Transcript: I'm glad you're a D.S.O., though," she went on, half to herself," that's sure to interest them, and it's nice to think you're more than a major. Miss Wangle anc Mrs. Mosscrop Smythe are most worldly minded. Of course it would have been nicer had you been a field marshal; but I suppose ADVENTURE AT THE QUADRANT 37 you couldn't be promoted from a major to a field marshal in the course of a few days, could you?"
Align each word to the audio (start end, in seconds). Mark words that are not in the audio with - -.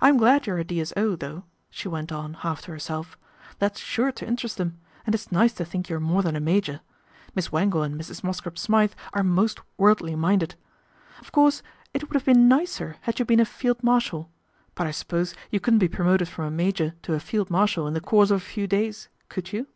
I'm 0.00 0.16
glad 0.16 0.46
you're 0.46 0.56
a 0.56 0.64
D.S.O., 0.64 1.14
though," 1.16 1.44
she 1.68 1.88
went 1.88 2.10
on, 2.10 2.32
half 2.32 2.62
to 2.62 2.70
herself," 2.70 3.18
that's 3.58 3.78
sure 3.78 4.10
to 4.12 4.26
interest 4.26 4.56
them, 4.56 4.78
and 5.04 5.14
it's 5.14 5.30
nice 5.30 5.52
to 5.52 5.64
think 5.66 5.90
you're 5.90 6.00
more 6.00 6.22
than 6.22 6.34
a 6.36 6.40
major. 6.40 6.80
Miss 7.34 7.52
Wangle 7.52 7.82
anc 7.82 7.94
Mrs. 7.96 8.24
Mosscrop 8.24 8.56
Smythe 8.56 8.94
are 9.12 9.22
most 9.22 9.60
worldly 9.76 10.14
minded. 10.16 10.54
Of 11.20 11.32
course 11.32 11.62
it 11.92 12.00
would 12.08 12.14
have 12.14 12.24
been 12.24 12.48
nicer 12.48 12.96
had 13.02 13.18
you 13.18 13.26
been 13.26 13.40
a 13.40 13.44
field 13.44 13.84
marshal; 13.84 14.30
but 14.74 14.86
I 14.86 14.90
suppose 14.90 15.32
ADVENTURE 15.32 15.36
AT 15.36 15.50
THE 15.50 15.58
QUADRANT 15.58 15.58
37 15.58 15.58
you 15.58 15.60
couldn't 15.60 15.78
be 15.80 15.96
promoted 15.96 16.28
from 16.28 16.44
a 16.46 16.50
major 16.50 16.94
to 17.02 17.12
a 17.12 17.20
field 17.20 17.50
marshal 17.50 17.86
in 17.86 17.92
the 17.92 18.00
course 18.00 18.30
of 18.30 18.38
a 18.38 18.40
few 18.40 18.66
days, 18.66 19.10
could 19.28 19.52
you?" 19.52 19.66